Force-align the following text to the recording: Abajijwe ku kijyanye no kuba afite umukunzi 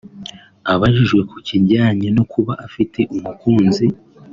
Abajijwe 0.73 1.21
ku 1.29 1.37
kijyanye 1.47 2.07
no 2.15 2.23
kuba 2.31 2.53
afite 2.65 2.99
umukunzi 3.15 3.85